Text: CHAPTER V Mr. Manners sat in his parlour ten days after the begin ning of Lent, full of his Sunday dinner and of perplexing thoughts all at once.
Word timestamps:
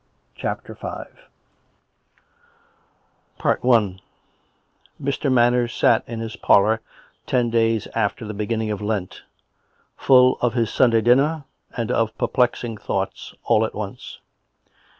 CHAPTER 0.33 0.73
V 0.73 0.81
Mr. 3.39 4.01
Manners 5.31 5.73
sat 5.75 6.03
in 6.07 6.19
his 6.21 6.35
parlour 6.37 6.81
ten 7.27 7.51
days 7.51 7.87
after 7.93 8.25
the 8.25 8.33
begin 8.33 8.57
ning 8.61 8.71
of 8.71 8.81
Lent, 8.81 9.21
full 9.95 10.39
of 10.41 10.55
his 10.55 10.71
Sunday 10.73 11.01
dinner 11.01 11.43
and 11.77 11.91
of 11.91 12.17
perplexing 12.17 12.77
thoughts 12.77 13.35
all 13.43 13.63
at 13.63 13.75
once. 13.75 14.17